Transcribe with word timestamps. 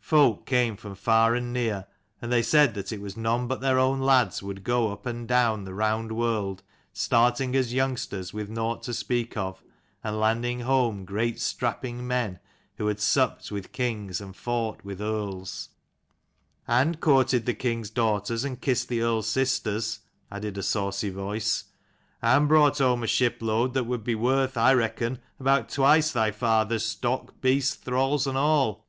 Folk 0.00 0.46
came 0.46 0.74
from 0.74 0.94
far 0.94 1.34
and 1.34 1.52
near 1.52 1.84
and 2.22 2.32
they 2.32 2.40
said 2.40 2.72
that 2.72 2.92
it 2.92 3.00
was 3.02 3.14
none 3.14 3.46
but 3.46 3.60
their 3.60 3.78
own 3.78 4.00
lads 4.00 4.42
would 4.42 4.64
go 4.64 4.90
up 4.90 5.04
and 5.04 5.28
down 5.28 5.64
the 5.64 5.74
round 5.74 6.12
world, 6.12 6.62
starting 6.94 7.54
as 7.54 7.74
youngsters 7.74 8.32
with 8.32 8.48
nought 8.48 8.82
to 8.84 8.94
speak 8.94 9.36
of, 9.36 9.62
and 10.02 10.18
landing 10.18 10.60
home 10.60 11.04
great 11.04 11.38
strapping 11.38 12.06
men 12.06 12.38
who 12.78 12.86
had 12.86 12.98
supped 12.98 13.50
with 13.50 13.70
kings 13.72 14.18
and 14.18 14.34
fought 14.34 14.82
with 14.82 14.98
earls 14.98 15.68
"And 16.66 16.98
courted 16.98 17.44
the 17.44 17.52
kings' 17.52 17.90
daughters, 17.90 18.44
and 18.44 18.58
kissed 18.58 18.88
the 18.88 19.00
the 19.00 19.04
earls' 19.04 19.28
sisters," 19.28 19.98
added 20.32 20.56
a 20.56 20.62
saucy 20.62 21.10
voice." 21.10 21.64
And 22.22 22.48
brought 22.48 22.78
home 22.78 23.02
a 23.02 23.06
shipload 23.06 23.74
that 23.74 23.84
would 23.84 24.04
be 24.04 24.14
worth, 24.14 24.56
I 24.56 24.72
reckon, 24.72 25.18
about 25.38 25.68
twice 25.68 26.12
their 26.12 26.32
father's 26.32 26.86
stock, 26.86 27.38
beasts, 27.42 27.74
thralls, 27.74 28.26
and 28.26 28.38
all." 28.38 28.86